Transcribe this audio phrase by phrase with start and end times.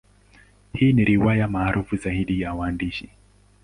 [0.73, 3.09] Hii ni riwaya maarufu zaidi ya mwandishi.